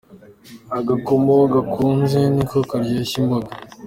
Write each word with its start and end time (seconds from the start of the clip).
Agakono 0.77 1.33
gakuze 1.53 2.19
niko 2.33 2.57
karyoshya 2.69 3.17
imboga. 3.21 3.51